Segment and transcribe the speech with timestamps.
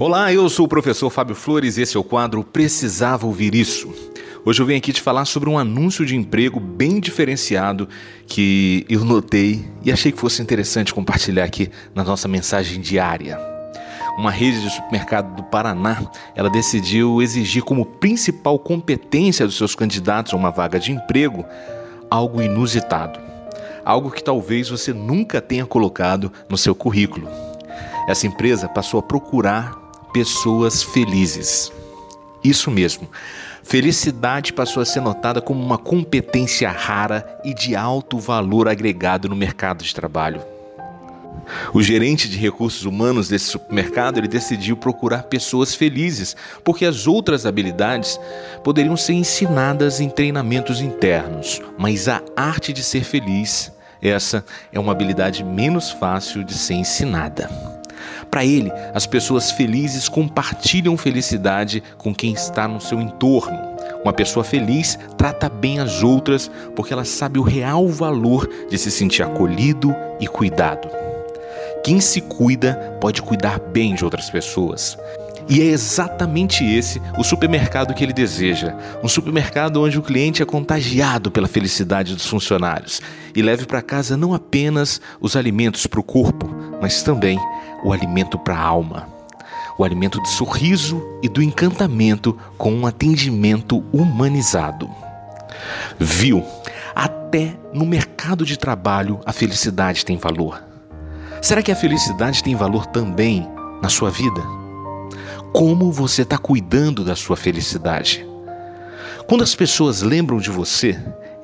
[0.00, 3.92] Olá, eu sou o professor Fábio Flores e esse é o quadro Precisava Ouvir Isso.
[4.44, 7.88] Hoje eu venho aqui te falar sobre um anúncio de emprego bem diferenciado
[8.24, 13.40] que eu notei e achei que fosse interessante compartilhar aqui na nossa mensagem diária.
[14.16, 20.32] Uma rede de supermercado do Paraná, ela decidiu exigir como principal competência dos seus candidatos
[20.32, 21.44] a uma vaga de emprego
[22.08, 23.18] algo inusitado.
[23.84, 27.28] Algo que talvez você nunca tenha colocado no seu currículo.
[28.06, 31.72] Essa empresa passou a procurar pessoas felizes.
[32.42, 33.08] Isso mesmo.
[33.62, 39.36] Felicidade passou a ser notada como uma competência rara e de alto valor agregado no
[39.36, 40.40] mercado de trabalho.
[41.72, 47.46] O gerente de recursos humanos desse supermercado ele decidiu procurar pessoas felizes, porque as outras
[47.46, 48.18] habilidades
[48.62, 54.92] poderiam ser ensinadas em treinamentos internos, mas a arte de ser feliz, essa é uma
[54.92, 57.77] habilidade menos fácil de ser ensinada.
[58.30, 63.58] Para ele, as pessoas felizes compartilham felicidade com quem está no seu entorno.
[64.02, 68.90] Uma pessoa feliz trata bem as outras porque ela sabe o real valor de se
[68.90, 70.88] sentir acolhido e cuidado.
[71.82, 74.96] Quem se cuida pode cuidar bem de outras pessoas.
[75.48, 78.76] E é exatamente esse o supermercado que ele deseja.
[79.02, 83.00] Um supermercado onde o cliente é contagiado pela felicidade dos funcionários
[83.34, 87.38] e leve para casa não apenas os alimentos para o corpo, mas também
[87.82, 89.08] o alimento para a alma.
[89.78, 94.90] O alimento do sorriso e do encantamento com um atendimento humanizado.
[95.98, 96.44] Viu?
[96.94, 100.62] Até no mercado de trabalho a felicidade tem valor.
[101.40, 103.48] Será que a felicidade tem valor também
[103.80, 104.67] na sua vida?
[105.52, 108.26] Como você está cuidando da sua felicidade?
[109.26, 110.98] Quando as pessoas lembram de você,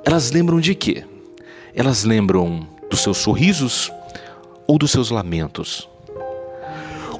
[0.04, 1.04] elas lembram de quê?
[1.74, 3.90] Elas lembram dos seus sorrisos
[4.66, 5.88] ou dos seus lamentos?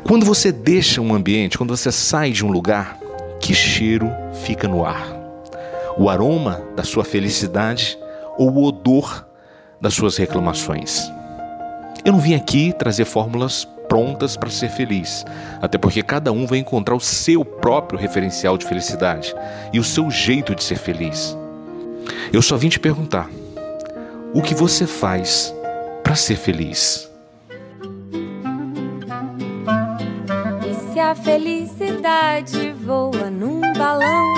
[0.05, 2.98] Quando você deixa um ambiente, quando você sai de um lugar,
[3.40, 4.10] que cheiro
[4.44, 5.08] fica no ar?
[5.96, 7.98] O aroma da sua felicidade
[8.36, 9.27] ou o odor
[9.80, 11.00] das suas reclamações?
[12.05, 15.24] Eu não vim aqui trazer fórmulas prontas para ser feliz,
[15.62, 19.32] até porque cada um vai encontrar o seu próprio referencial de felicidade
[19.72, 21.38] e o seu jeito de ser feliz.
[22.32, 23.30] Eu só vim te perguntar:
[24.34, 25.55] o que você faz
[26.02, 27.08] para ser feliz?
[30.92, 34.34] se a felicidade voa num balão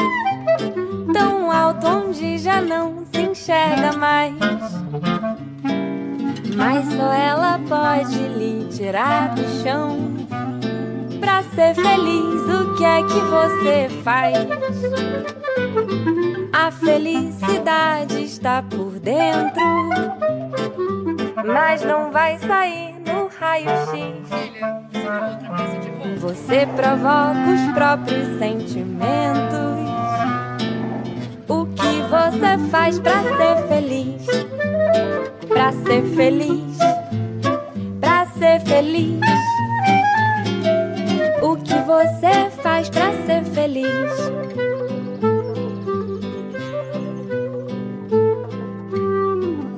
[1.12, 4.75] tão alto onde já não se enxerga mais.
[6.56, 9.98] Mas só ela pode lhe tirar do chão.
[11.20, 14.36] Pra ser feliz, o que é que você faz?
[16.52, 19.62] A felicidade está por dentro,
[21.44, 24.26] mas não vai sair no raio-x.
[26.20, 29.76] Você provoca os próprios sentimentos.
[31.48, 34.45] O que você faz pra ser feliz?
[35.72, 36.78] Ser feliz,
[38.00, 39.20] pra ser feliz.
[41.42, 44.12] O que você faz pra ser feliz?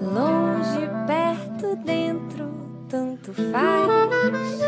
[0.03, 2.51] Longe, perto, dentro,
[2.89, 4.61] tanto faz.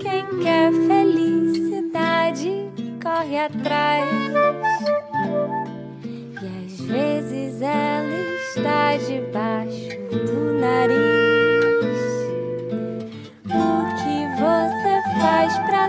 [0.00, 2.70] Quem quer felicidade
[3.02, 4.08] corre atrás.
[6.42, 8.18] E às vezes ela
[8.56, 9.47] está debaixo